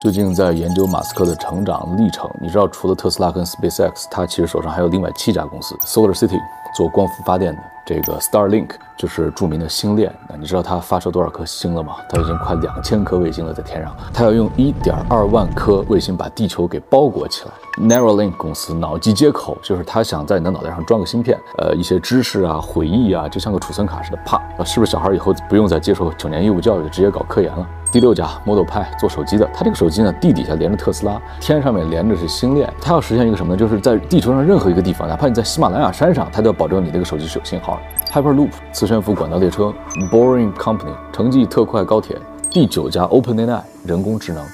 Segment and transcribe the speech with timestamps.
[0.00, 6.38] 最近在研究马斯克的成长历程，你知道，除了特斯拉跟 SpaceX，他其实手上还有另外七家公司：Solar City
[6.72, 10.14] 做光伏发电的，这个 Starlink 就是著名的星链。
[10.28, 11.96] 那你知道他发射多少颗星了吗？
[12.08, 13.92] 他已经快两千颗卫星了，在天上。
[14.14, 17.50] 他要用一点二万颗卫星把地球给包裹起来。
[17.84, 27.66] Neuralink 公司脑机接口，就是他想在你的脑袋上装个芯片，呃，一些知识啊、回忆啊，就像个储存卡似的，啪，是不是小孩以后不用再接受九年义务教育，直接搞科研了？
[27.90, 32.70] 第六家 Model 派做手机的，它这个手机呢，地底下连着特斯拉，天上面连着是星链。
[32.80, 33.58] 它要实现一个什么呢？
[33.58, 37.80] 就是在地球上任何一个地方，哪怕你在喜马拉雅山上，它都要保证你这个手机是有信号。
[38.12, 39.72] Hyperloop 磁悬浮管道列车
[40.12, 42.16] ，Boring Company 城际特快高铁。
[42.50, 44.44] 第九家 OpenAI 人工智能。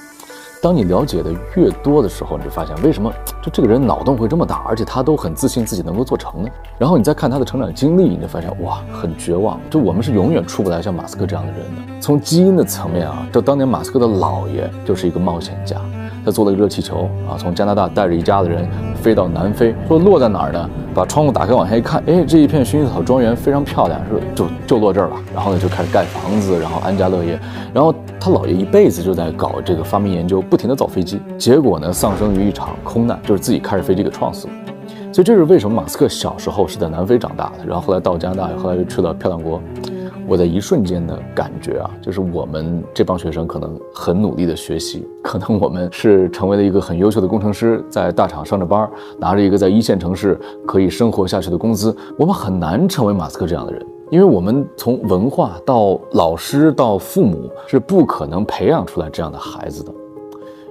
[0.65, 6.49] 当你了解的越多的时候，你就发现为什么就这个人脑洞会这么大，而且他都很自信自己能够做成呢？
[6.79, 9.59] 然后你再看他的成长经历，你就发现哇，很绝望。
[9.69, 12.01] 就我们是永远出不来像马斯克这样的人的。
[12.01, 15.79] 从基因的层面啊，就当年马斯克的姥爷就是一个冒险家。
[16.25, 18.67] 他做了个热气球啊，从加拿大带着一家子人
[19.05, 20.67] 飞到南非，说落在哪儿呢？
[20.91, 25.15] 把窗户打开往下一看，哎，这一片薰衣草庄园非常漂亮，说就就落这儿了。
[25.31, 27.39] 然后呢，就开始盖房子，然后安家乐业。
[27.71, 34.53] 然后他姥爷一辈子就在搞这个发明研究，不停地造飞机，结果呢，丧生于一场空难，就是自己开着飞机给撞死了。
[35.13, 39.61] 所以这是为什么马斯克小时候是在南非长大的，然后后来到加拿大，后来又去了漂亮国。
[40.27, 51.95] 我在一瞬间的感觉啊，就是我们这帮学生可能很努力的学习， 可能我们是成为了一个很优秀的工程师，在大厂上着班，拿着一个在一线城市可以生活下去的工资。
[52.17, 59.91] 我们很难成为马斯克这样的人，因为我们从文化到老师到父母是不可能培养出来这样的孩子的。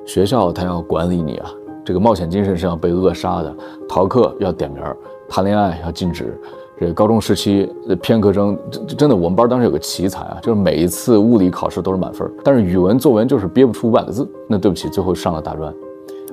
[0.04, 1.50] 学校他要管理你啊，
[1.84, 3.54] 这个冒险精神是要被扼杀的，
[3.88, 4.82] 逃课要点名，
[5.28, 6.38] 谈恋爱要禁止。
[6.78, 7.72] 这高中时期
[8.02, 14.28] 偏科生，真真的，我们班当时有个奇才啊，就是每一次物理考试都是满分，但是语文作文就是憋不出五百个字。
[14.48, 15.72] 那对不起，最后上了大专。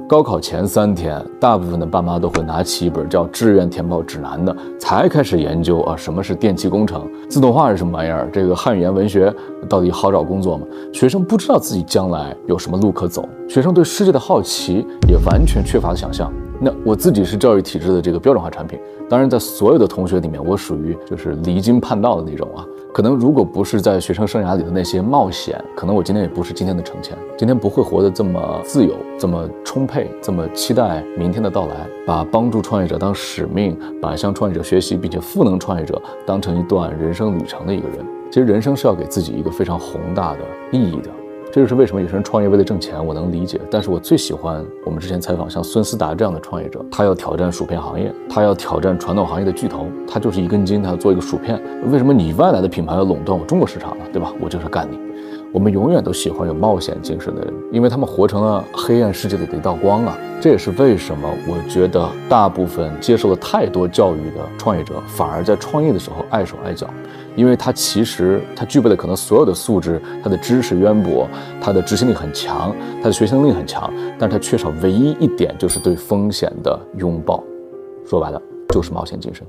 [0.09, 9.34] 高考前三天，大部分的爸妈都会拿起一本叫《志愿填报指南》的，才开始研究啊，什么是电气工程，自动化是什么玩意儿，这个汉语言文学
[9.69, 10.66] 到底好找工作吗？
[10.91, 16.29] 学生不知道自己将来有什么路可走，学生对世界的好奇也完全缺乏想象。
[16.63, 18.79] 那我自己是教育体制的这个标准化产品，
[19.09, 22.63] 当然在所有的同学里面，我属于就是离经叛道的那种啊。
[22.94, 38.05] 可能如果不是在学生生涯里的那些冒险，可能我今天也不是今天的成千，今天不会活得这么自由、这么充沛、这么期待明天的到来，把帮助创业者当使命，把向创业者学习并且赋能创业者当成一段人生旅程的一个人。
[38.29, 40.39] 其实人生是要给自己一个非常宏大的
[40.72, 41.09] 意义的。
[41.51, 43.59] 这就是为什么有些人创业为了挣钱，我能理解。
[43.69, 51.61] 但是我最喜欢我们之前采访像孙思达这样的创业者，他要挑战薯片行业，他要挑战传统行业的巨头，他就是一根筋，他要做一个薯片。
[51.91, 54.06] 为什么你外来的品牌要垄断我中国市场呢？
[54.13, 54.31] 对吧？
[54.40, 54.97] 我就是干你。
[55.53, 60.17] 我们永远都喜欢有冒险精神的人，因为他们活成了黑暗世界里的一道光啊！
[60.39, 66.88] 这也是为什么我觉得大部分接受了太多教育的创业者，反而在创业的时候碍手碍脚，
[67.35, 71.28] 因为他其实他具备了可能所有的素质，他的知识渊博，
[71.59, 77.44] 他的执行力很强，他的学习能力很强，但是他缺少唯一一点就是对风险的拥抱，
[78.06, 79.45] 说白了就是冒险精神。